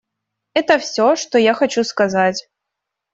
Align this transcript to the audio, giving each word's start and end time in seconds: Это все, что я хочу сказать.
Это 0.55 0.79
все, 0.79 1.15
что 1.15 1.37
я 1.37 1.53
хочу 1.53 1.83
сказать. 1.83 2.49